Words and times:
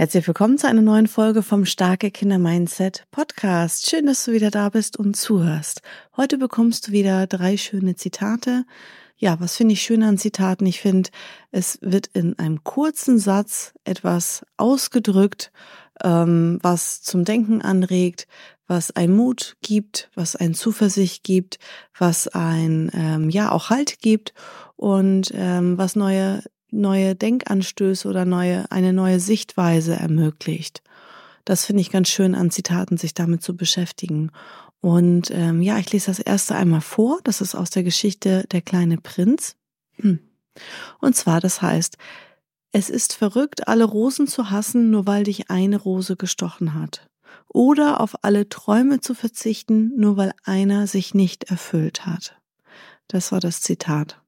Herzlich 0.00 0.28
willkommen 0.28 0.58
zu 0.58 0.68
einer 0.68 0.80
neuen 0.80 1.08
Folge 1.08 1.42
vom 1.42 1.64
Starke 1.64 2.12
Kinder 2.12 2.38
Mindset 2.38 3.08
Podcast. 3.10 3.90
Schön, 3.90 4.06
dass 4.06 4.24
du 4.24 4.30
wieder 4.30 4.52
da 4.52 4.68
bist 4.68 4.96
und 4.96 5.16
zuhörst. 5.16 5.82
Heute 6.16 6.38
bekommst 6.38 6.86
du 6.86 6.92
wieder 6.92 7.26
drei 7.26 7.56
schöne 7.56 7.96
Zitate. 7.96 8.64
Ja, 9.16 9.40
was 9.40 9.56
finde 9.56 9.72
ich 9.72 9.82
schön 9.82 10.04
an 10.04 10.16
Zitaten? 10.16 10.66
Ich 10.66 10.80
finde, 10.80 11.10
es 11.50 11.80
wird 11.82 12.06
in 12.12 12.38
einem 12.38 12.62
kurzen 12.62 13.18
Satz 13.18 13.74
etwas 13.82 14.46
ausgedrückt, 14.56 15.50
ähm, 16.04 16.60
was 16.62 17.02
zum 17.02 17.24
Denken 17.24 17.60
anregt, 17.60 18.28
was 18.68 18.92
ein 18.92 19.10
Mut 19.10 19.56
gibt, 19.62 20.12
was 20.14 20.36
ein 20.36 20.54
Zuversicht 20.54 21.24
gibt, 21.24 21.58
was 21.98 22.28
ein 22.28 22.92
ähm, 22.94 23.30
ja 23.30 23.50
auch 23.50 23.68
Halt 23.68 23.98
gibt 23.98 24.32
und 24.76 25.32
ähm, 25.34 25.76
was 25.76 25.96
neue 25.96 26.44
neue 26.70 27.14
Denkanstöße 27.14 28.08
oder 28.08 28.24
neue, 28.24 28.70
eine 28.70 28.92
neue 28.92 29.20
Sichtweise 29.20 29.94
ermöglicht. 29.96 30.82
Das 31.44 31.64
finde 31.64 31.80
ich 31.80 31.90
ganz 31.90 32.08
schön 32.08 32.34
an 32.34 32.50
Zitaten, 32.50 32.98
sich 32.98 33.14
damit 33.14 33.42
zu 33.42 33.56
beschäftigen. 33.56 34.30
Und 34.80 35.30
ähm, 35.30 35.62
ja, 35.62 35.78
ich 35.78 35.90
lese 35.92 36.06
das 36.06 36.18
erste 36.18 36.54
einmal 36.54 36.82
vor. 36.82 37.20
Das 37.24 37.40
ist 37.40 37.54
aus 37.54 37.70
der 37.70 37.82
Geschichte 37.82 38.44
Der 38.52 38.60
kleine 38.60 38.98
Prinz. 38.98 39.56
Hm. 39.96 40.20
Und 41.00 41.16
zwar, 41.16 41.40
das 41.40 41.62
heißt, 41.62 41.96
es 42.70 42.90
ist 42.90 43.14
verrückt, 43.14 43.66
alle 43.66 43.84
Rosen 43.84 44.26
zu 44.26 44.50
hassen, 44.50 44.90
nur 44.90 45.06
weil 45.06 45.24
dich 45.24 45.50
eine 45.50 45.78
Rose 45.78 46.16
gestochen 46.16 46.74
hat. 46.74 47.08
Oder 47.48 48.00
auf 48.00 48.22
alle 48.22 48.48
Träume 48.48 49.00
zu 49.00 49.14
verzichten, 49.14 49.92
nur 49.96 50.16
weil 50.16 50.32
einer 50.44 50.86
sich 50.86 51.14
nicht 51.14 51.44
erfüllt 51.44 52.04
hat. 52.04 52.38
Das 53.06 53.32
war 53.32 53.40
das 53.40 53.62
Zitat. 53.62 54.20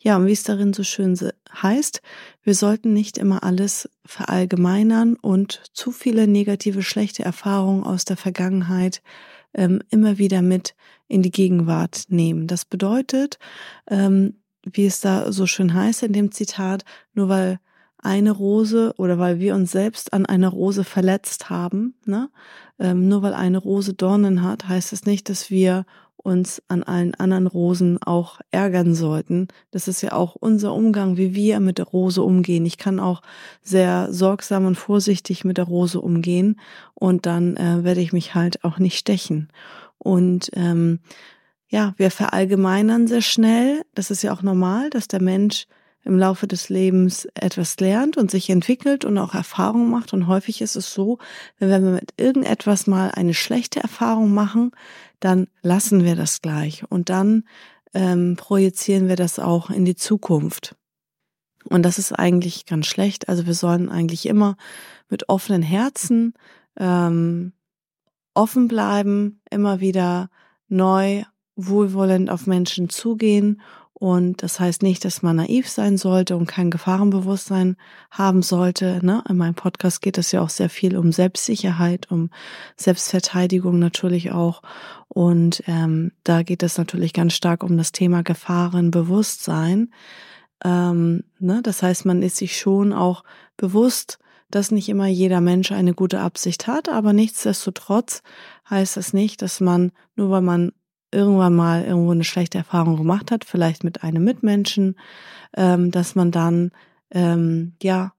Ja, 0.00 0.16
und 0.16 0.26
wie 0.26 0.32
es 0.32 0.42
darin 0.42 0.72
so 0.72 0.82
schön 0.82 1.18
heißt, 1.62 2.02
wir 2.42 2.54
sollten 2.54 2.92
nicht 2.92 3.18
immer 3.18 3.42
alles 3.42 3.88
verallgemeinern 4.04 5.16
und 5.16 5.62
zu 5.72 5.92
viele 5.92 6.26
negative, 6.26 6.82
schlechte 6.82 7.22
Erfahrungen 7.24 7.84
aus 7.84 8.04
der 8.04 8.16
Vergangenheit 8.16 9.02
ähm, 9.54 9.80
immer 9.90 10.18
wieder 10.18 10.42
mit 10.42 10.74
in 11.08 11.22
die 11.22 11.30
Gegenwart 11.30 12.04
nehmen. 12.08 12.46
Das 12.46 12.64
bedeutet, 12.64 13.38
ähm, 13.88 14.34
wie 14.64 14.86
es 14.86 15.00
da 15.00 15.32
so 15.32 15.46
schön 15.46 15.74
heißt 15.74 16.02
in 16.02 16.12
dem 16.12 16.32
Zitat, 16.32 16.84
nur 17.14 17.28
weil 17.28 17.60
eine 18.02 18.30
Rose 18.30 18.94
oder 18.96 19.18
weil 19.18 19.40
wir 19.40 19.54
uns 19.54 19.72
selbst 19.72 20.12
an 20.12 20.24
einer 20.24 20.48
Rose 20.48 20.84
verletzt 20.84 21.50
haben, 21.50 21.94
ne? 22.06 22.30
Ähm, 22.78 23.08
nur 23.08 23.22
weil 23.22 23.34
eine 23.34 23.58
Rose 23.58 23.92
Dornen 23.92 24.42
hat, 24.42 24.68
heißt 24.68 24.94
es 24.94 25.04
nicht, 25.04 25.28
dass 25.28 25.50
wir 25.50 25.84
uns 26.22 26.62
an 26.68 26.82
allen 26.82 27.14
anderen 27.14 27.46
Rosen 27.46 28.02
auch 28.02 28.40
ärgern 28.50 28.94
sollten. 28.94 29.48
Das 29.70 29.88
ist 29.88 30.02
ja 30.02 30.12
auch 30.12 30.36
unser 30.36 30.74
Umgang, 30.74 31.16
wie 31.16 31.34
wir 31.34 31.60
mit 31.60 31.78
der 31.78 31.86
Rose 31.86 32.22
umgehen. 32.22 32.66
Ich 32.66 32.78
kann 32.78 33.00
auch 33.00 33.22
sehr 33.62 34.12
sorgsam 34.12 34.66
und 34.66 34.76
vorsichtig 34.76 35.44
mit 35.44 35.58
der 35.58 35.64
Rose 35.64 36.00
umgehen 36.00 36.60
und 36.94 37.26
dann 37.26 37.56
äh, 37.56 37.84
werde 37.84 38.00
ich 38.00 38.12
mich 38.12 38.34
halt 38.34 38.64
auch 38.64 38.78
nicht 38.78 38.98
stechen. 38.98 39.48
Und 39.98 40.50
ähm, 40.54 41.00
ja, 41.68 41.94
wir 41.96 42.10
verallgemeinern 42.10 43.06
sehr 43.06 43.22
schnell. 43.22 43.82
Das 43.94 44.10
ist 44.10 44.22
ja 44.22 44.32
auch 44.32 44.42
normal, 44.42 44.90
dass 44.90 45.08
der 45.08 45.22
Mensch 45.22 45.66
im 46.04 46.18
Laufe 46.18 46.46
des 46.46 46.68
Lebens 46.68 47.26
etwas 47.34 47.78
lernt 47.78 48.16
und 48.16 48.30
sich 48.30 48.48
entwickelt 48.48 49.04
und 49.04 49.18
auch 49.18 49.34
Erfahrungen 49.34 49.90
macht. 49.90 50.12
Und 50.12 50.26
häufig 50.26 50.62
ist 50.62 50.76
es 50.76 50.92
so, 50.92 51.18
wenn 51.58 51.84
wir 51.84 51.90
mit 51.90 52.14
irgendetwas 52.16 52.86
mal 52.86 53.10
eine 53.10 53.34
schlechte 53.34 53.80
Erfahrung 53.80 54.32
machen, 54.32 54.72
dann 55.20 55.48
lassen 55.62 56.04
wir 56.04 56.16
das 56.16 56.40
gleich 56.40 56.84
und 56.88 57.10
dann 57.10 57.44
ähm, 57.92 58.36
projizieren 58.36 59.08
wir 59.08 59.16
das 59.16 59.38
auch 59.38 59.68
in 59.70 59.84
die 59.84 59.96
Zukunft. 59.96 60.76
Und 61.64 61.82
das 61.82 61.98
ist 61.98 62.12
eigentlich 62.12 62.64
ganz 62.64 62.86
schlecht. 62.86 63.28
Also 63.28 63.46
wir 63.46 63.54
sollen 63.54 63.90
eigentlich 63.90 64.26
immer 64.26 64.56
mit 65.10 65.28
offenen 65.28 65.62
Herzen 65.62 66.32
ähm, 66.78 67.52
offen 68.32 68.68
bleiben, 68.68 69.40
immer 69.50 69.80
wieder 69.80 70.30
neu 70.68 71.24
wohlwollend 71.56 72.30
auf 72.30 72.46
Menschen 72.46 72.88
zugehen 72.88 73.60
und 74.00 74.42
das 74.42 74.58
heißt 74.58 74.82
nicht, 74.82 75.04
dass 75.04 75.20
man 75.20 75.36
naiv 75.36 75.68
sein 75.68 75.98
sollte 75.98 76.34
und 76.34 76.46
kein 76.46 76.70
Gefahrenbewusstsein 76.70 77.76
haben 78.10 78.40
sollte. 78.40 78.98
Ne? 79.04 79.22
In 79.28 79.36
meinem 79.36 79.54
Podcast 79.54 80.00
geht 80.00 80.16
es 80.16 80.32
ja 80.32 80.40
auch 80.40 80.48
sehr 80.48 80.70
viel 80.70 80.96
um 80.96 81.12
Selbstsicherheit, 81.12 82.10
um 82.10 82.30
Selbstverteidigung 82.76 83.78
natürlich 83.78 84.32
auch. 84.32 84.62
Und 85.08 85.62
ähm, 85.66 86.12
da 86.24 86.42
geht 86.42 86.62
es 86.62 86.78
natürlich 86.78 87.12
ganz 87.12 87.34
stark 87.34 87.62
um 87.62 87.76
das 87.76 87.92
Thema 87.92 88.22
Gefahrenbewusstsein. 88.22 89.92
Ähm, 90.64 91.24
ne? 91.38 91.60
Das 91.62 91.82
heißt, 91.82 92.06
man 92.06 92.22
ist 92.22 92.36
sich 92.36 92.58
schon 92.58 92.94
auch 92.94 93.22
bewusst, 93.58 94.18
dass 94.50 94.70
nicht 94.70 94.88
immer 94.88 95.08
jeder 95.08 95.42
Mensch 95.42 95.72
eine 95.72 95.92
gute 95.92 96.20
Absicht 96.20 96.66
hat, 96.66 96.88
aber 96.88 97.12
nichtsdestotrotz 97.12 98.22
heißt 98.70 98.96
das 98.96 99.12
nicht, 99.12 99.42
dass 99.42 99.60
man, 99.60 99.92
nur 100.16 100.30
weil 100.30 100.40
man 100.40 100.72
irgendwann 101.12 101.54
mal 101.54 101.84
irgendwo 101.84 102.12
eine 102.12 102.24
schlechte 102.24 102.58
Erfahrung 102.58 102.96
gemacht 102.96 103.30
hat, 103.30 103.44
vielleicht 103.44 103.84
mit 103.84 104.02
einem 104.02 104.24
Mitmenschen, 104.24 104.96
ähm, 105.56 105.90
dass 105.90 106.14
man 106.14 106.30
dann 106.30 106.70
ähm, 107.10 107.74
ja, 107.82 108.12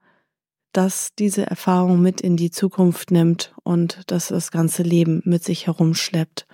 dass 0.73 1.13
diese 1.15 1.45
Erfahrung 1.45 2.01
mit 2.01 2.21
in 2.21 2.37
die 2.37 2.51
Zukunft 2.51 3.11
nimmt 3.11 3.53
und 3.63 3.99
dass 4.07 4.29
das 4.29 4.51
ganze 4.51 4.83
Leben 4.83 5.21
mit 5.25 5.43
sich 5.43 5.67
herumschleppt 5.67 6.47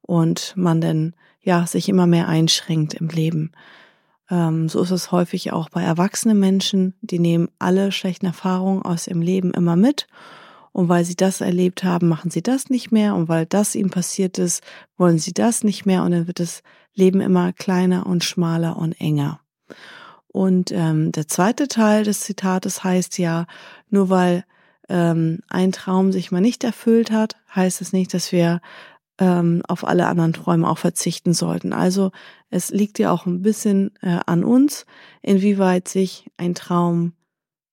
und 0.00 0.54
man 0.56 0.80
dann 0.80 1.14
ja 1.40 1.66
sich 1.66 1.88
immer 1.88 2.06
mehr 2.06 2.28
einschränkt 2.28 2.94
im 2.94 3.08
Leben. 3.08 3.52
Ähm, 4.30 4.68
so 4.68 4.82
ist 4.82 4.90
es 4.90 5.12
häufig 5.12 5.52
auch 5.52 5.68
bei 5.70 5.82
erwachsenen 5.82 6.38
Menschen, 6.38 6.94
die 7.00 7.18
nehmen 7.18 7.48
alle 7.58 7.92
schlechten 7.92 8.26
Erfahrungen 8.26 8.82
aus 8.82 9.06
ihrem 9.06 9.22
Leben 9.22 9.52
immer 9.52 9.76
mit 9.76 10.06
und 10.74 10.88
weil 10.88 11.04
sie 11.04 11.14
das 11.14 11.40
erlebt 11.40 11.84
haben, 11.84 12.08
machen 12.08 12.32
sie 12.32 12.42
das 12.42 12.68
nicht 12.68 12.90
mehr. 12.90 13.14
Und 13.14 13.28
weil 13.28 13.46
das 13.46 13.76
ihnen 13.76 13.90
passiert 13.90 14.38
ist, 14.38 14.60
wollen 14.96 15.20
sie 15.20 15.32
das 15.32 15.62
nicht 15.62 15.86
mehr. 15.86 16.02
Und 16.02 16.10
dann 16.10 16.26
wird 16.26 16.40
das 16.40 16.64
Leben 16.94 17.20
immer 17.20 17.52
kleiner 17.52 18.06
und 18.06 18.24
schmaler 18.24 18.76
und 18.76 19.00
enger. 19.00 19.38
Und 20.26 20.72
ähm, 20.72 21.12
der 21.12 21.28
zweite 21.28 21.68
Teil 21.68 22.02
des 22.02 22.20
Zitates 22.20 22.82
heißt 22.82 23.18
ja, 23.18 23.46
nur 23.88 24.10
weil 24.10 24.44
ähm, 24.88 25.42
ein 25.48 25.70
Traum 25.70 26.10
sich 26.10 26.32
mal 26.32 26.40
nicht 26.40 26.64
erfüllt 26.64 27.12
hat, 27.12 27.36
heißt 27.54 27.80
es 27.80 27.92
nicht, 27.92 28.12
dass 28.12 28.32
wir 28.32 28.60
ähm, 29.18 29.62
auf 29.68 29.86
alle 29.86 30.08
anderen 30.08 30.32
Träume 30.32 30.68
auch 30.68 30.78
verzichten 30.78 31.34
sollten. 31.34 31.72
Also 31.72 32.10
es 32.50 32.70
liegt 32.70 32.98
ja 32.98 33.12
auch 33.12 33.26
ein 33.26 33.42
bisschen 33.42 33.92
äh, 34.02 34.18
an 34.26 34.42
uns, 34.42 34.86
inwieweit 35.22 35.86
sich 35.86 36.32
ein 36.36 36.56
Traum 36.56 37.12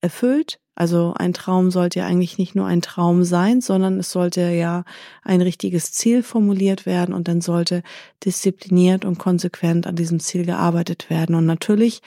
erfüllt 0.02 0.60
also 0.82 1.14
ein 1.16 1.32
Traum 1.32 1.70
sollte 1.70 2.00
ja 2.00 2.08
eigentlich 2.08 2.40
nicht 2.40 2.56
nur 2.56 2.66
ein 2.66 2.82
Traum 2.82 3.24
sein, 3.24 3.62
sondern 3.62 4.00
es 4.00 4.10
sollte 4.10 4.42
ja 4.50 4.84
ein 5.22 5.44
richtiges 5.44 5.92
Ziel 5.92 6.24
formuliert 6.24 6.88
werden 6.88 7.14
und 7.14 7.28
dann 7.28 7.40
sollte 7.40 7.84
diszipliniert 8.26 9.06
und 9.06 9.20
konsequent 9.20 9.86
an 9.86 9.96
diesem 9.96 10.20
Ziel 10.20 10.44
gearbeitet 10.44 11.12
werden. 11.12 11.36
Und 11.36 11.46
natürlich 11.46 12.02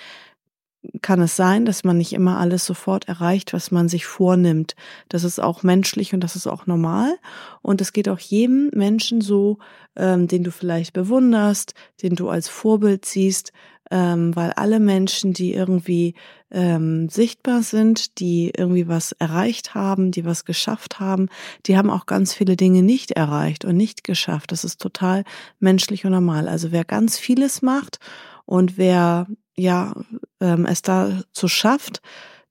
kann 1.02 1.20
es 1.20 1.36
sein, 1.36 1.66
dass 1.66 1.84
man 1.84 1.98
nicht 1.98 2.14
immer 2.14 2.40
alles 2.40 2.66
sofort 2.66 3.06
erreicht, 3.06 3.52
was 3.52 3.70
man 3.70 3.88
sich 3.88 4.06
vornimmt. 4.06 4.74
Das 5.08 5.22
ist 5.22 5.38
auch 5.38 5.62
menschlich 5.62 6.12
und 6.12 6.20
das 6.24 6.34
ist 6.34 6.48
auch 6.48 6.66
normal. 6.66 7.16
Und 7.62 7.80
es 7.80 7.92
geht 7.92 8.08
auch 8.08 8.18
jedem 8.18 8.70
Menschen 8.74 9.20
so, 9.20 9.58
ähm, 9.94 10.26
den 10.26 10.42
du 10.42 10.50
vielleicht 10.50 10.94
bewunderst, 10.94 11.74
den 12.02 12.16
du 12.16 12.28
als 12.28 12.48
Vorbild 12.48 13.04
siehst, 13.04 13.52
ähm, 13.90 14.34
weil 14.34 14.52
alle 14.52 14.80
Menschen, 14.80 15.32
die 15.32 15.52
irgendwie 15.52 16.14
ähm, 16.50 17.08
sichtbar 17.08 17.62
sind, 17.62 18.18
die 18.18 18.52
irgendwie 18.56 18.88
was 18.88 19.12
erreicht 19.12 19.74
haben, 19.74 20.10
die 20.10 20.24
was 20.24 20.44
geschafft 20.44 21.00
haben, 21.00 21.28
die 21.66 21.76
haben 21.76 21.90
auch 21.90 22.06
ganz 22.06 22.32
viele 22.32 22.56
Dinge 22.56 22.82
nicht 22.82 23.10
erreicht 23.10 23.64
und 23.64 23.76
nicht 23.76 24.04
geschafft. 24.04 24.52
Das 24.52 24.64
ist 24.64 24.80
total 24.80 25.24
menschlich 25.58 26.04
und 26.04 26.12
normal. 26.12 26.48
Also 26.48 26.72
wer 26.72 26.84
ganz 26.84 27.18
vieles 27.18 27.62
macht 27.62 27.98
und 28.46 28.78
wer 28.78 29.26
ja 29.56 29.94
ähm, 30.40 30.66
es 30.66 30.82
dazu 30.82 31.48
schafft, 31.48 32.00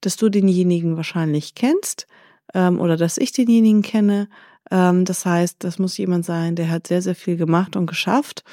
dass 0.02 0.18
du 0.18 0.30
denjenigen 0.30 0.98
wahrscheinlich 0.98 1.56
kennst 1.56 2.08
ähm, 2.54 2.80
oder 2.80 2.98
dass 2.98 3.18
ich 3.18 3.32
denjenigen 3.32 3.82
kenne. 3.82 4.30
Ähm, 4.70 5.06
das 5.06 5.26
heißt, 5.26 5.64
das 5.64 5.80
muss 5.80 5.98
jemand 5.98 6.26
sein, 6.26 6.56
der 6.56 6.70
hat 6.70 6.88
sehr, 6.88 7.02
sehr 7.02 7.16
viel 7.16 7.38
gemacht 7.38 7.76
und 7.76 7.88
geschafft 7.88 8.44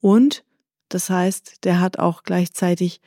und 0.00 0.44
das 0.88 1.10
heißt, 1.10 1.64
der 1.64 1.80
hat 1.80 1.98
auch 1.98 2.22
gleichzeitig 2.22 3.00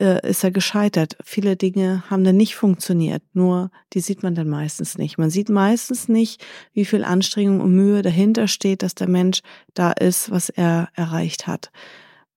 äh, 0.00 0.26
ist 0.28 0.42
er 0.42 0.50
gescheitert. 0.50 1.16
Viele 1.22 1.56
Dinge 1.56 2.02
haben 2.08 2.24
dann 2.24 2.36
nicht 2.36 2.56
funktioniert, 2.56 3.22
nur 3.34 3.70
die 3.92 4.00
sieht 4.00 4.22
man 4.22 4.34
dann 4.34 4.48
meistens 4.48 4.96
nicht. 4.98 5.18
Man 5.18 5.30
sieht 5.30 5.48
meistens 5.48 6.08
nicht, 6.08 6.44
wie 6.72 6.84
viel 6.84 7.04
Anstrengung 7.04 7.60
und 7.60 7.74
Mühe 7.74 8.02
dahinter 8.02 8.48
steht, 8.48 8.82
dass 8.82 8.94
der 8.94 9.08
Mensch 9.08 9.42
da 9.74 9.92
ist, 9.92 10.30
was 10.30 10.48
er 10.48 10.88
erreicht 10.94 11.46
hat. 11.46 11.70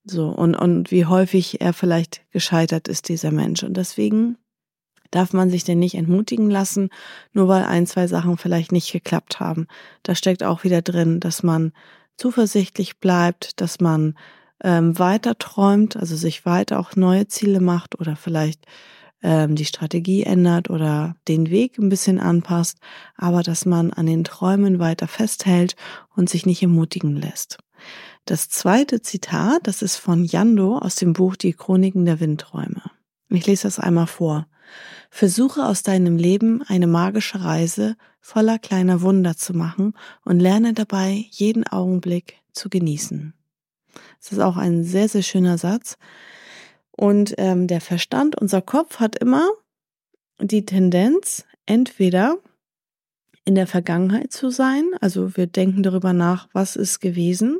So, 0.03 0.29
und, 0.29 0.55
und 0.55 0.91
wie 0.91 1.05
häufig 1.05 1.61
er 1.61 1.73
vielleicht 1.73 2.21
gescheitert 2.31 2.87
ist, 2.87 3.09
dieser 3.09 3.31
Mensch. 3.31 3.63
Und 3.63 3.75
deswegen 3.75 4.37
darf 5.09 5.33
man 5.33 5.49
sich 5.49 5.63
denn 5.63 5.79
nicht 5.79 5.95
entmutigen 5.95 6.49
lassen, 6.49 6.89
nur 7.33 7.47
weil 7.47 7.63
ein, 7.63 7.87
zwei 7.87 8.05
Sachen 8.05 8.37
vielleicht 8.37 8.71
nicht 8.71 8.91
geklappt 8.91 9.39
haben. 9.39 9.67
Da 10.03 10.13
steckt 10.13 10.43
auch 10.43 10.63
wieder 10.63 10.81
drin, 10.81 11.19
dass 11.19 11.41
man 11.41 11.71
zuversichtlich 12.17 12.99
bleibt, 12.99 13.59
dass 13.61 13.79
man 13.79 14.15
ähm, 14.63 14.97
weiter 14.97 15.37
träumt, 15.37 15.97
also 15.97 16.15
sich 16.15 16.45
weiter 16.45 16.79
auch 16.79 16.95
neue 16.95 17.27
Ziele 17.27 17.59
macht 17.59 17.99
oder 17.99 18.15
vielleicht 18.15 18.65
ähm, 19.21 19.55
die 19.55 19.65
Strategie 19.65 20.23
ändert 20.23 20.69
oder 20.69 21.15
den 21.27 21.49
Weg 21.49 21.77
ein 21.77 21.89
bisschen 21.89 22.19
anpasst, 22.19 22.77
aber 23.15 23.43
dass 23.43 23.65
man 23.65 23.91
an 23.91 24.05
den 24.05 24.23
Träumen 24.23 24.79
weiter 24.79 25.07
festhält 25.07 25.75
und 26.15 26.29
sich 26.29 26.45
nicht 26.45 26.61
ermutigen 26.61 27.15
lässt. 27.15 27.57
Das 28.25 28.49
zweite 28.49 29.01
Zitat, 29.01 29.61
das 29.63 29.81
ist 29.81 29.97
von 29.97 30.25
Jando 30.25 30.77
aus 30.77 30.95
dem 30.95 31.13
Buch 31.13 31.35
Die 31.35 31.53
Chroniken 31.53 32.05
der 32.05 32.19
Windträume. 32.19 32.81
Ich 33.29 33.45
lese 33.45 33.63
das 33.63 33.79
einmal 33.79 34.07
vor. 34.07 34.47
Versuche 35.09 35.65
aus 35.65 35.83
deinem 35.83 36.17
Leben 36.17 36.63
eine 36.63 36.87
magische 36.87 37.43
Reise 37.43 37.95
voller 38.19 38.57
kleiner 38.57 39.01
Wunder 39.01 39.37
zu 39.37 39.53
machen 39.53 39.93
und 40.23 40.39
lerne 40.39 40.73
dabei 40.73 41.25
jeden 41.29 41.65
Augenblick 41.67 42.41
zu 42.51 42.69
genießen. 42.69 43.33
Das 44.19 44.31
ist 44.31 44.39
auch 44.39 44.57
ein 44.57 44.83
sehr, 44.83 45.09
sehr 45.09 45.23
schöner 45.23 45.57
Satz. 45.57 45.97
Und 46.91 47.35
ähm, 47.37 47.67
der 47.67 47.81
Verstand, 47.81 48.39
unser 48.39 48.61
Kopf 48.61 48.99
hat 48.99 49.17
immer 49.17 49.49
die 50.39 50.65
Tendenz, 50.65 51.45
entweder 51.65 52.37
in 53.43 53.55
der 53.55 53.67
Vergangenheit 53.67 54.31
zu 54.31 54.49
sein, 54.49 54.83
also 55.01 55.35
wir 55.37 55.47
denken 55.47 55.83
darüber 55.83 56.13
nach, 56.13 56.47
was 56.53 56.75
ist 56.75 56.99
gewesen, 56.99 57.59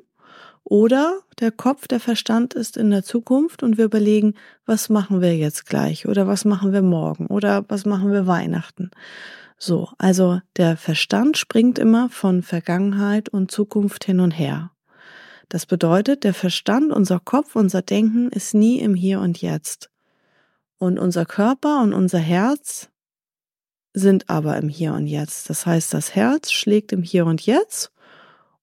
oder 0.63 1.19
der 1.39 1.51
Kopf, 1.51 1.87
der 1.87 1.99
Verstand 1.99 2.55
ist 2.55 2.75
in 2.75 2.89
der 2.89 3.03
Zukunft 3.03 3.61
und 3.61 3.77
wir 3.77 3.85
überlegen, 3.85 4.33
was 4.65 4.89
machen 4.89 5.21
wir 5.21 5.37
jetzt 5.37 5.67
gleich 5.67 6.07
oder 6.07 6.27
was 6.27 6.43
machen 6.43 6.73
wir 6.73 6.81
morgen 6.81 7.27
oder 7.27 7.63
was 7.67 7.85
machen 7.85 8.11
wir 8.11 8.25
Weihnachten. 8.25 8.89
So, 9.57 9.89
also 9.99 10.41
der 10.57 10.75
Verstand 10.75 11.37
springt 11.37 11.77
immer 11.77 12.09
von 12.09 12.41
Vergangenheit 12.41 13.29
und 13.29 13.51
Zukunft 13.51 14.05
hin 14.05 14.19
und 14.19 14.31
her. 14.31 14.71
Das 15.49 15.65
bedeutet, 15.65 16.23
der 16.23 16.33
Verstand, 16.33 16.91
unser 16.91 17.19
Kopf, 17.19 17.55
unser 17.55 17.81
Denken 17.81 18.29
ist 18.29 18.53
nie 18.53 18.79
im 18.79 18.95
Hier 18.95 19.19
und 19.19 19.41
Jetzt. 19.41 19.89
Und 20.77 20.99
unser 20.99 21.25
Körper 21.25 21.81
und 21.81 21.93
unser 21.93 22.19
Herz 22.19 22.89
sind 23.93 24.29
aber 24.29 24.57
im 24.57 24.69
Hier 24.69 24.93
und 24.93 25.07
Jetzt. 25.07 25.49
Das 25.49 25.65
heißt, 25.65 25.93
das 25.93 26.15
Herz 26.15 26.51
schlägt 26.51 26.91
im 26.91 27.03
Hier 27.03 27.25
und 27.25 27.45
Jetzt 27.45 27.91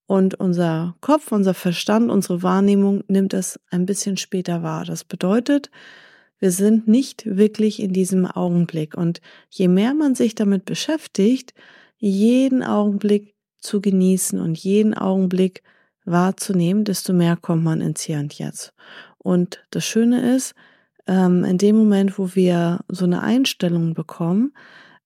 und 0.06 0.34
unser 0.34 0.94
Kopf, 1.00 1.32
unser 1.32 1.54
Verstand, 1.54 2.10
unsere 2.10 2.42
Wahrnehmung 2.42 3.02
nimmt 3.08 3.32
es 3.32 3.58
ein 3.70 3.86
bisschen 3.86 4.18
später 4.18 4.62
wahr. 4.62 4.84
Das 4.84 5.04
bedeutet, 5.04 5.70
wir 6.38 6.50
sind 6.50 6.86
nicht 6.88 7.24
wirklich 7.24 7.80
in 7.80 7.92
diesem 7.92 8.26
Augenblick. 8.26 8.94
Und 8.94 9.20
je 9.48 9.68
mehr 9.68 9.94
man 9.94 10.14
sich 10.14 10.34
damit 10.34 10.64
beschäftigt, 10.64 11.54
jeden 11.96 12.62
Augenblick 12.62 13.34
zu 13.58 13.80
genießen 13.80 14.40
und 14.40 14.58
jeden 14.58 14.92
Augenblick 14.92 15.62
wahrzunehmen, 16.04 16.84
desto 16.84 17.12
mehr 17.12 17.36
kommt 17.36 17.64
man 17.64 17.80
ins 17.80 18.02
Hier 18.02 18.18
und 18.18 18.34
Jetzt. 18.34 18.72
Und 19.18 19.64
das 19.70 19.84
Schöne 19.84 20.34
ist, 20.34 20.54
ähm, 21.06 21.44
in 21.44 21.58
dem 21.58 21.76
Moment, 21.76 22.18
wo 22.18 22.34
wir 22.34 22.80
so 22.88 23.04
eine 23.04 23.22
Einstellung 23.22 23.94
bekommen 23.94 24.52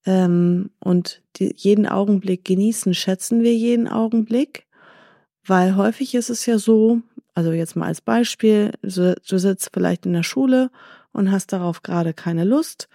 ähm, 0.05 0.71
und 0.81 1.23
jeden 1.39 1.87
Augenblick 1.87 2.45
genießen, 2.45 2.95
schätzen 2.95 3.43
wir 3.43 3.55
jeden 3.55 3.89
Augenblick 3.89 4.67
weil 5.47 5.77
häufig 5.77 6.15
ist 6.15 6.31
es 6.31 6.45
ja 6.47 6.59
so, 6.59 7.01
also 7.35 7.53
jetzt 7.53 7.77
mal 7.77 7.87
als 7.87 8.01
Beispiel, 8.01 8.73
du, 8.83 9.15
sitzt 9.39 9.71
vielleicht 9.73 10.05
in 10.05 10.13
der 10.13 10.25
Schule 10.25 10.71
und 11.13 11.31
hast 11.31 11.53
darauf 11.53 11.83
gerade 11.83 12.13
keine 12.13 12.45
Lust 12.45 12.89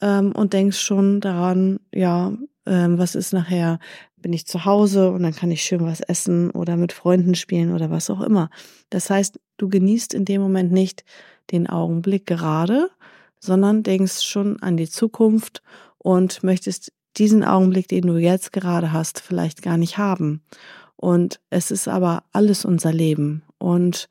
ähm, 0.00 0.32
und 0.32 0.52
denkst 0.52 0.78
schon 0.78 1.20
daran, 1.20 1.80
ja, 1.92 2.32
was 2.66 3.16
ist 3.16 3.32
nachher, 3.32 3.80
bin 4.22 4.32
ich 4.32 4.46
zu 4.46 4.64
Hause 4.64 5.10
und 5.10 5.22
dann 5.22 5.34
kann 5.34 5.50
ich 5.50 5.62
schön 5.62 5.84
was 5.84 6.00
essen 6.00 6.50
oder 6.50 6.76
mit 6.76 6.92
Freunden 6.92 7.34
spielen 7.34 7.72
oder 7.72 7.90
was 7.90 8.10
auch 8.10 8.20
immer. 8.20 8.50
Das 8.90 9.10
heißt, 9.10 9.40
du 9.56 9.68
genießt 9.68 10.14
in 10.14 10.24
dem 10.24 10.40
Moment 10.40 10.72
nicht 10.72 11.04
den 11.50 11.68
Augenblick 11.68 12.26
gerade, 12.26 12.90
sondern 13.38 13.82
denkst 13.82 14.22
schon 14.22 14.60
an 14.62 14.76
die 14.76 14.88
Zukunft 14.88 15.62
und 15.98 16.42
möchtest 16.42 16.92
diesen 17.16 17.44
Augenblick, 17.44 17.88
den 17.88 18.06
du 18.06 18.16
jetzt 18.16 18.52
gerade 18.52 18.92
hast, 18.92 19.20
vielleicht 19.20 19.62
gar 19.62 19.76
nicht 19.76 19.98
haben. 19.98 20.42
Und 20.96 21.40
es 21.50 21.70
ist 21.70 21.88
aber 21.88 22.24
alles 22.32 22.64
unser 22.64 22.92
Leben. 22.92 23.42
Und 23.58 24.08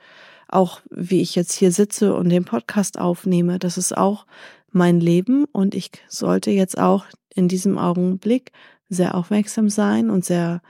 auch 0.47 0.81
wie 0.89 1.21
ich 1.21 1.35
jetzt 1.35 1.53
hier 1.53 1.71
sitze 1.71 2.15
und 2.15 2.29
den 2.29 2.45
Podcast 2.45 2.99
aufnehme, 2.99 3.59
das 3.59 3.77
ist 3.77 3.95
auch 3.95 4.25
mein 4.71 4.99
Leben 4.99 5.45
und 5.45 5.75
ich 5.75 5.91
sollte 6.07 6.51
jetzt 6.51 6.77
auch 6.77 7.05
in 7.33 7.47
diesem 7.47 7.77
Augenblick 7.77 8.51
sehr 8.89 9.15
aufmerksam 9.15 9.69
sein 9.69 10.09
und 10.09 10.25
sehr 10.25 10.61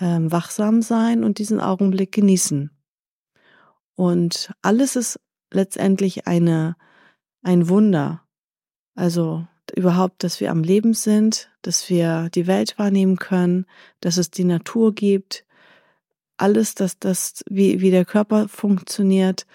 ähm, 0.00 0.32
wachsam 0.32 0.82
sein 0.82 1.24
und 1.24 1.38
diesen 1.38 1.60
Augenblick 1.60 2.12
genießen. 2.12 2.70
Und 3.94 4.52
alles 4.62 4.96
ist 4.96 5.20
letztendlich 5.52 6.26
eine, 6.26 6.76
ein 7.42 7.68
Wunder. 7.68 8.22
Also 8.94 9.46
überhaupt, 9.74 10.22
dass 10.22 10.40
wir 10.40 10.50
am 10.50 10.62
Leben 10.62 10.94
sind, 10.94 11.50
dass 11.62 11.88
wir 11.88 12.28
die 12.34 12.46
Welt 12.46 12.78
wahrnehmen 12.78 13.16
können, 13.16 13.66
dass 14.00 14.16
es 14.16 14.30
die 14.30 14.44
Natur 14.44 14.94
gibt, 14.94 15.44
alles, 16.36 16.74
dass 16.74 16.98
das, 16.98 17.42
wie, 17.48 17.80
wie 17.80 17.90
der 17.90 18.04
Körper 18.04 18.48
funktioniert, 18.48 19.46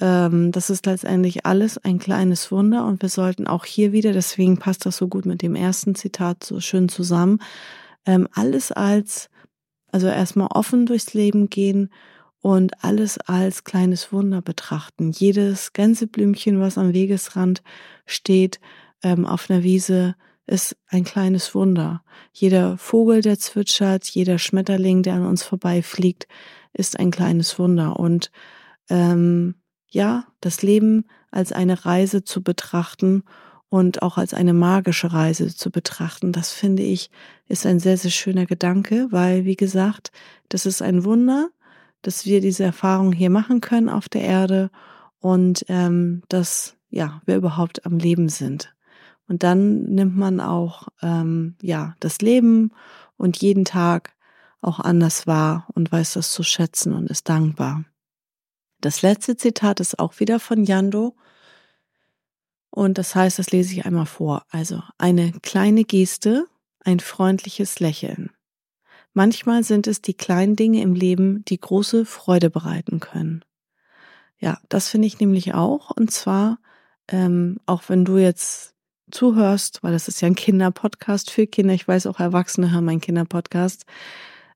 ähm, 0.00 0.52
das 0.52 0.70
ist 0.70 0.86
letztendlich 0.86 1.46
alles 1.46 1.78
ein 1.78 1.98
kleines 1.98 2.50
Wunder 2.50 2.86
und 2.86 3.02
wir 3.02 3.08
sollten 3.08 3.46
auch 3.46 3.64
hier 3.64 3.92
wieder, 3.92 4.12
deswegen 4.12 4.58
passt 4.58 4.86
das 4.86 4.96
so 4.96 5.08
gut 5.08 5.26
mit 5.26 5.42
dem 5.42 5.54
ersten 5.54 5.94
Zitat 5.94 6.42
so 6.42 6.60
schön 6.60 6.88
zusammen, 6.88 7.40
ähm, 8.06 8.26
alles 8.32 8.72
als, 8.72 9.28
also 9.92 10.06
erstmal 10.06 10.48
offen 10.48 10.86
durchs 10.86 11.14
Leben 11.14 11.50
gehen 11.50 11.90
und 12.40 12.82
alles 12.82 13.18
als 13.18 13.64
kleines 13.64 14.12
Wunder 14.12 14.40
betrachten. 14.40 15.10
Jedes 15.10 15.72
Gänseblümchen, 15.74 16.60
was 16.60 16.78
am 16.78 16.94
Wegesrand 16.94 17.62
steht, 18.06 18.60
ähm, 19.02 19.26
auf 19.26 19.50
einer 19.50 19.62
Wiese, 19.62 20.14
ist 20.46 20.76
ein 20.88 21.04
kleines 21.04 21.54
Wunder. 21.54 22.02
Jeder 22.32 22.76
Vogel, 22.76 23.20
der 23.20 23.38
zwitschert, 23.38 24.06
jeder 24.06 24.38
Schmetterling, 24.38 25.02
der 25.02 25.14
an 25.14 25.26
uns 25.26 25.42
vorbeifliegt, 25.42 26.26
ist 26.72 26.98
ein 26.98 27.10
kleines 27.10 27.58
Wunder. 27.58 28.00
Und 28.00 28.32
ähm, 28.88 29.54
ja, 29.90 30.24
das 30.40 30.62
Leben 30.62 31.04
als 31.30 31.52
eine 31.52 31.84
Reise 31.84 32.24
zu 32.24 32.42
betrachten 32.42 33.24
und 33.68 34.02
auch 34.02 34.18
als 34.18 34.34
eine 34.34 34.52
magische 34.52 35.12
Reise 35.12 35.54
zu 35.54 35.70
betrachten, 35.70 36.32
das 36.32 36.52
finde 36.52 36.82
ich, 36.82 37.10
ist 37.48 37.66
ein 37.66 37.78
sehr, 37.78 37.96
sehr 37.96 38.10
schöner 38.10 38.46
Gedanke, 38.46 39.08
weil, 39.10 39.44
wie 39.44 39.56
gesagt, 39.56 40.10
das 40.48 40.66
ist 40.66 40.82
ein 40.82 41.04
Wunder, 41.04 41.50
dass 42.02 42.24
wir 42.24 42.40
diese 42.40 42.64
Erfahrung 42.64 43.12
hier 43.12 43.30
machen 43.30 43.60
können 43.60 43.88
auf 43.88 44.08
der 44.08 44.22
Erde 44.22 44.70
und 45.20 45.64
ähm, 45.68 46.22
dass 46.28 46.76
ja 46.90 47.22
wir 47.26 47.36
überhaupt 47.36 47.86
am 47.86 47.98
Leben 47.98 48.28
sind. 48.28 48.74
Und 49.28 49.44
dann 49.44 49.84
nimmt 49.84 50.16
man 50.16 50.40
auch 50.40 50.88
ähm, 51.02 51.54
ja 51.62 51.94
das 52.00 52.20
Leben 52.20 52.72
und 53.16 53.40
jeden 53.40 53.64
Tag 53.64 54.14
auch 54.60 54.80
anders 54.80 55.26
wahr 55.26 55.68
und 55.74 55.92
weiß 55.92 56.14
das 56.14 56.32
zu 56.32 56.42
schätzen 56.42 56.92
und 56.92 57.08
ist 57.08 57.28
dankbar. 57.28 57.84
Das 58.80 59.02
letzte 59.02 59.36
Zitat 59.36 59.80
ist 59.80 59.98
auch 59.98 60.20
wieder 60.20 60.40
von 60.40 60.64
Jando. 60.64 61.14
Und 62.70 62.98
das 62.98 63.14
heißt, 63.14 63.38
das 63.38 63.50
lese 63.50 63.74
ich 63.74 63.84
einmal 63.84 64.06
vor. 64.06 64.44
Also 64.50 64.82
eine 64.98 65.32
kleine 65.42 65.84
Geste, 65.84 66.46
ein 66.80 67.00
freundliches 67.00 67.80
Lächeln. 67.80 68.30
Manchmal 69.12 69.64
sind 69.64 69.86
es 69.86 70.02
die 70.02 70.14
kleinen 70.14 70.56
Dinge 70.56 70.82
im 70.82 70.94
Leben, 70.94 71.44
die 71.46 71.58
große 71.58 72.06
Freude 72.06 72.48
bereiten 72.48 73.00
können. 73.00 73.44
Ja, 74.38 74.58
das 74.68 74.88
finde 74.88 75.08
ich 75.08 75.18
nämlich 75.18 75.52
auch. 75.52 75.90
Und 75.90 76.10
zwar, 76.12 76.58
ähm, 77.08 77.58
auch 77.66 77.82
wenn 77.88 78.04
du 78.04 78.18
jetzt 78.18 78.74
zuhörst, 79.10 79.82
weil 79.82 79.92
das 79.92 80.06
ist 80.06 80.20
ja 80.20 80.28
ein 80.28 80.36
Kinderpodcast 80.36 81.30
für 81.30 81.46
Kinder. 81.46 81.74
Ich 81.74 81.88
weiß 81.88 82.06
auch 82.06 82.20
Erwachsene 82.20 82.72
haben 82.72 82.88
einen 82.88 83.00
Kinderpodcast. 83.00 83.84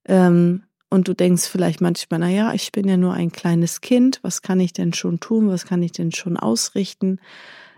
Ähm, 0.04 0.62
und 0.90 1.08
du 1.08 1.14
denkst 1.14 1.46
vielleicht 1.46 1.80
manchmal, 1.80 2.20
na 2.20 2.28
ja, 2.28 2.52
ich 2.54 2.72
bin 2.72 2.88
ja 2.88 2.96
nur 2.96 3.14
ein 3.14 3.32
kleines 3.32 3.80
Kind. 3.80 4.20
Was 4.22 4.42
kann 4.42 4.60
ich 4.60 4.72
denn 4.72 4.92
schon 4.92 5.20
tun? 5.20 5.48
Was 5.48 5.66
kann 5.66 5.82
ich 5.82 5.92
denn 5.92 6.12
schon 6.12 6.36
ausrichten? 6.36 7.18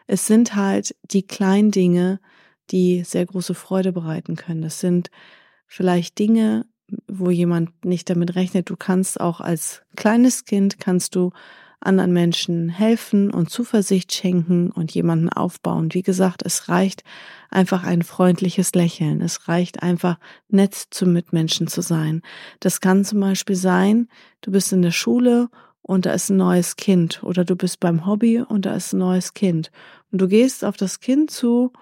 Es 0.07 0.27
sind 0.27 0.55
halt 0.55 0.95
die 1.03 1.27
kleinen 1.27 1.71
Dinge, 1.71 2.21
die 2.71 3.05
sehr 3.05 3.27
große 3.27 3.55
Freude 3.55 3.93
bereiten 3.93 4.37
können. 4.37 4.63
Das 4.63 4.81
sind 4.81 5.11
vielleicht 5.67 6.19
Dinge, 6.19 6.67
wo 7.09 7.31
jemand 7.31 7.85
nicht 7.85 8.11
damit 8.11 8.35
rechnet. 8.35 8.71
Du 8.71 8.77
kannst 8.77 9.21
auch 9.21 9.41
als 9.41 9.83
kleines 9.97 10.45
Kind 10.45 10.79
kannst 10.79 11.15
du 11.15 11.33
anderen 11.81 12.13
Menschen 12.13 12.69
helfen 12.69 13.31
und 13.31 13.51
Zuversicht 13.51 14.13
schenken 14.13 14.71
und 14.71 14.93
jemanden 14.93 15.29
aufbauen. 15.29 15.93
Wie 15.93 16.03
gesagt, 16.03 16.43
es 16.45 16.69
reicht 16.69 17.05
einfach 17.51 17.85
ein 17.85 18.03
freundliches 18.03 18.75
Lächeln. 18.75 19.21
Es 19.21 19.49
reicht 19.49 19.83
einfach 19.83 20.19
nett 20.49 20.75
zu 20.75 21.07
Mitmenschen 21.07 21.67
zu 21.69 21.83
sein. 21.83 22.23
Das 22.61 22.81
kann 22.81 23.05
zum 23.05 23.21
Beispiel 23.21 23.57
sein, 23.57 24.09
du 24.41 24.51
bist 24.51 24.73
in 24.73 24.83
der 24.83 24.91
Schule 24.91 25.49
und 25.83 26.07
da 26.07 26.13
ist 26.13 26.31
ein 26.31 26.37
neues 26.37 26.77
Kind 26.77 27.23
oder 27.23 27.45
du 27.45 27.55
bist 27.55 27.79
beim 27.81 28.07
Hobby 28.07 28.41
und 28.41 28.67
da 28.67 28.75
ist 28.75 28.93
ein 28.93 28.99
neues 28.99 29.35
Kind 29.35 29.71
und 30.11 30.21
du 30.21 30.29
gehst 30.29 30.65
auf 30.65 30.77
das 30.77 31.01
Kind 31.01 31.31
zu 31.31 31.73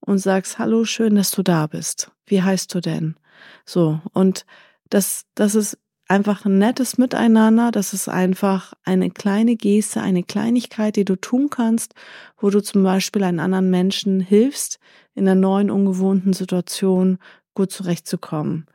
und 0.00 0.18
sagst, 0.18 0.58
hallo, 0.58 0.84
schön, 0.84 1.14
dass 1.14 1.30
du 1.30 1.42
da 1.42 1.66
bist. 1.66 2.10
Wie 2.26 2.42
heißt 2.42 2.74
du 2.74 2.80
denn? 2.80 3.16
So. 3.64 4.00
Und 4.12 4.44
das, 4.90 5.24
das 5.34 5.54
ist 5.54 5.78
einfach 6.08 6.44
ein 6.44 6.58
nettes 6.58 6.98
Miteinander. 6.98 7.70
Das 7.70 7.92
ist 7.92 8.08
einfach 8.08 8.72
eine 8.84 9.10
kleine 9.10 9.56
Geste, 9.56 10.00
eine 10.00 10.22
Kleinigkeit, 10.22 10.96
die 10.96 11.04
du 11.04 11.16
tun 11.16 11.50
kannst, 11.50 11.94
wo 12.38 12.50
du 12.50 12.62
zum 12.62 12.82
Beispiel 12.82 13.24
einen 13.24 13.40
anderen 13.40 13.70
Menschen 13.70 14.20
hilfst, 14.20 14.78
in 15.14 15.28
einer 15.28 15.40
neuen, 15.40 15.70
ungewohnten 15.70 16.32
Situation 16.32 17.18
gut 17.54 17.72
zurechtzukommen. 17.72 18.66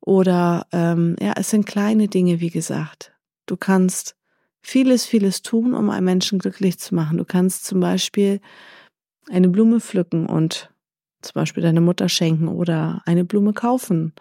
Oder 0.00 0.66
ähm, 0.72 1.16
ja, 1.20 1.34
es 1.36 1.50
sind 1.50 1.66
kleine 1.66 2.08
Dinge, 2.08 2.40
wie 2.40 2.50
gesagt. 2.50 3.12
Du 3.46 3.56
kannst 3.56 4.16
vieles, 4.60 5.04
vieles 5.04 5.42
tun, 5.42 5.74
um 5.74 5.90
einen 5.90 6.04
Menschen 6.04 6.38
glücklich 6.38 6.78
zu 6.78 6.94
machen. 6.94 7.18
Du 7.18 7.24
kannst 7.24 7.64
zum 7.64 7.80
Beispiel 7.80 8.40
eine 9.30 9.48
Blume 9.48 9.80
pflücken 9.80 10.26
und 10.26 10.71
zum 11.22 11.34
Beispiel 11.34 11.62
deine 11.62 11.80
Mutter 11.80 12.08
schenken 12.08 12.48
oder 12.48 13.02
eine 13.06 13.24
Blume 13.24 13.52
kaufen 13.52 14.12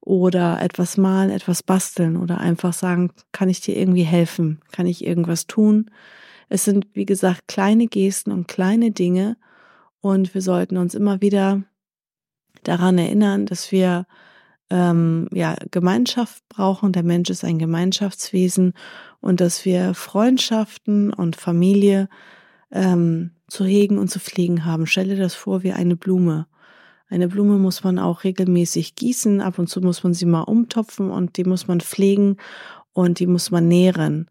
oder 0.00 0.60
etwas 0.60 0.96
malen, 0.96 1.30
etwas 1.30 1.62
basteln 1.62 2.16
oder 2.16 2.38
einfach 2.38 2.72
sagen, 2.72 3.10
kann 3.32 3.48
ich 3.48 3.60
dir 3.60 3.76
irgendwie 3.76 4.04
helfen? 4.04 4.60
Kann 4.72 4.86
ich 4.86 5.04
irgendwas 5.04 5.46
tun? 5.46 5.90
Es 6.48 6.64
sind, 6.64 6.86
wie 6.94 7.06
gesagt, 7.06 7.48
kleine 7.48 7.86
Gesten 7.86 8.32
und 8.32 8.48
kleine 8.48 8.90
Dinge 8.90 9.36
und 10.00 10.34
wir 10.34 10.42
sollten 10.42 10.76
uns 10.76 10.94
immer 10.94 11.20
wieder 11.20 11.62
daran 12.62 12.98
erinnern, 12.98 13.46
dass 13.46 13.72
wir 13.72 14.06
ähm, 14.70 15.28
ja 15.32 15.56
Gemeinschaft 15.70 16.42
brauchen. 16.48 16.92
Der 16.92 17.02
Mensch 17.02 17.30
ist 17.30 17.44
ein 17.44 17.58
Gemeinschaftswesen 17.58 18.74
und 19.20 19.40
dass 19.40 19.64
wir 19.64 19.94
Freundschaften 19.94 21.12
und 21.12 21.36
Familie 21.36 22.08
ähm, 22.70 23.32
zu 23.48 23.64
hegen 23.64 23.98
und 23.98 24.08
zu 24.08 24.18
pflegen 24.18 24.64
haben. 24.64 24.86
Stelle 24.86 25.16
das 25.16 25.34
vor 25.34 25.62
wie 25.62 25.72
eine 25.72 25.96
Blume. 25.96 26.46
Eine 27.08 27.28
Blume 27.28 27.58
muss 27.58 27.84
man 27.84 27.98
auch 27.98 28.24
regelmäßig 28.24 28.96
gießen, 28.96 29.40
ab 29.40 29.58
und 29.58 29.68
zu 29.68 29.80
muss 29.80 30.02
man 30.02 30.12
sie 30.12 30.26
mal 30.26 30.42
umtopfen 30.42 31.10
und 31.10 31.36
die 31.36 31.44
muss 31.44 31.68
man 31.68 31.80
pflegen 31.80 32.36
und 32.92 33.20
die 33.20 33.28
muss 33.28 33.50
man 33.50 33.68
nähren. 33.68 34.28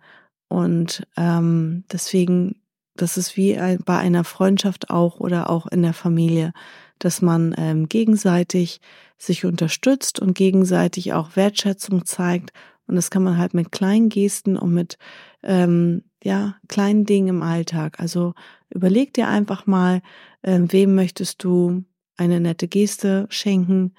Und 0.50 1.08
ähm, 1.16 1.86
deswegen, 1.92 2.62
das 2.96 3.18
ist 3.18 3.38
wie 3.38 3.58
bei 3.86 3.98
einer 3.98 4.26
Freundschaft 4.26 4.90
auch 4.90 5.20
oder 5.20 5.50
auch 5.50 5.68
in 5.68 5.84
der 5.84 5.94
Familie, 5.94 6.52
dass 7.00 7.22
man 7.22 7.56
ähm, 7.58 7.88
gegenseitig 7.88 8.82
sich 9.18 9.46
unterstützt 9.46 10.20
und 10.20 10.34
gegenseitig 10.34 11.14
auch 11.14 11.36
Wertschätzung 11.36 12.06
zeigt. 12.06 12.52
Und 12.88 12.96
das 12.96 13.10
kann 13.10 13.24
man 13.24 13.38
halt 13.38 13.54
mit 13.54 13.72
kleinen 13.72 14.10
Gesten 14.10 14.58
und 14.58 14.74
mit 14.74 14.98
ähm, 15.44 16.04
ja, 16.26 16.56
kleinen 16.68 17.06
Dingen 17.06 17.28
im 17.28 17.44
Alltag. 17.44 18.00
Also 18.00 18.34
überleg 18.70 19.14
dir 19.14 19.28
einfach 19.28 19.68
mal, 19.68 20.02
ähm, 20.42 20.72
wem 20.72 20.96
möchtest 20.96 21.44
du 21.44 21.84
eine 22.18 22.40
nette 22.40 22.68
Geste 22.68 23.28
schenken. 23.30 23.94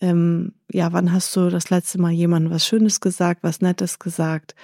Ähm, 0.00 0.52
ja, 0.70 0.92
wann 0.92 1.12
hast 1.12 1.34
du 1.34 1.50
das 1.50 1.70
letzte 1.70 2.00
Mal 2.00 2.12
jemandem 2.12 2.52
was 2.52 2.64
Schönes 2.64 3.00
gesagt, 3.00 3.42
was 3.42 3.62
Nettes 3.62 3.98
gesagt? 3.98 4.54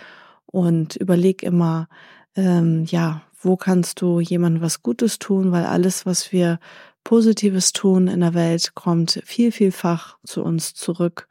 Und 0.46 0.94
überleg 0.94 1.42
immer, 1.42 1.88
ähm, 2.36 2.84
ja, 2.84 3.22
wo 3.40 3.56
kannst 3.56 4.00
du 4.00 4.20
jemandem 4.20 4.62
was 4.62 4.84
Gutes 4.84 5.18
tun, 5.18 5.50
weil 5.50 5.64
alles, 5.64 6.06
was 6.06 6.30
wir 6.30 6.60
Positives 7.02 7.72
tun 7.72 8.06
in 8.06 8.20
der 8.20 8.34
Welt, 8.34 8.76
kommt 8.76 9.20
viel, 9.24 9.50
vielfach 9.50 10.18
zu 10.22 10.44
uns 10.44 10.74
zurück. 10.74 11.26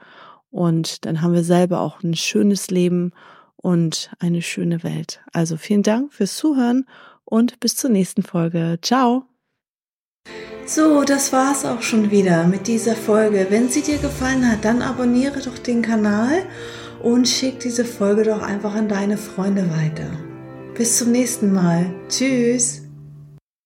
Und 0.49 1.05
dann 1.05 1.21
haben 1.21 1.33
wir 1.33 1.45
selber 1.45 1.79
auch 1.79 2.03
ein 2.03 2.13
schönes 2.13 2.69
Leben 2.71 3.13
und 3.57 4.11
eine 4.19 4.41
schöne 4.41 4.83
Welt. 4.83 5.21
Also 5.33 5.57
vielen 5.57 5.83
Dank 5.83 6.13
fürs 6.13 6.35
Zuhören 6.35 6.85
und 7.25 7.59
bis 7.59 7.75
zur 7.75 7.89
nächsten 7.89 8.23
Folge. 8.23 8.79
Ciao! 8.81 9.25
So, 10.65 11.03
das 11.03 11.31
war's 11.31 11.65
auch 11.65 11.81
schon 11.81 12.11
wieder 12.11 12.45
mit 12.45 12.67
dieser 12.67 12.95
Folge. 12.95 13.47
Wenn 13.49 13.69
sie 13.69 13.81
dir 13.81 13.97
gefallen 13.97 14.49
hat, 14.49 14.65
dann 14.65 14.81
abonniere 14.81 15.39
doch 15.39 15.57
den 15.57 15.81
Kanal 15.81 16.43
und 17.01 17.27
schick 17.27 17.59
diese 17.59 17.85
Folge 17.85 18.23
doch 18.23 18.41
einfach 18.41 18.75
an 18.75 18.89
deine 18.89 19.17
Freunde 19.17 19.69
weiter. 19.71 20.09
Bis 20.75 20.97
zum 20.97 21.11
nächsten 21.11 21.53
Mal. 21.53 21.93
Tschüss! 22.09 22.86